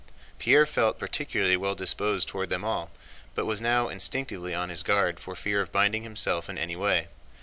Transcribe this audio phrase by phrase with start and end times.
[0.39, 2.89] Pierre felt particularly well disposed toward them all,
[3.35, 7.07] but was now instinctively on his guard for fear of binding himself in any way.